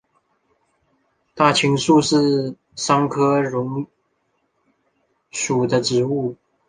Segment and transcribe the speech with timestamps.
[1.35, 3.85] 大青树是桑科榕
[5.29, 6.35] 属的植物。